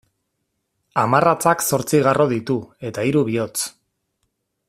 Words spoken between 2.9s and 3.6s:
eta hiru bihotz.